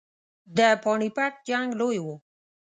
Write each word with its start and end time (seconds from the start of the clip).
د 0.57 0.59
پاني 0.83 1.09
پټ 1.15 1.33
جنګ 1.47 1.67
لوی 1.79 1.99
وو. 2.05 2.15